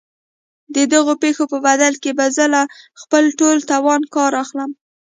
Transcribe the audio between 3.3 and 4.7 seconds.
ټول توانه کار اخلم.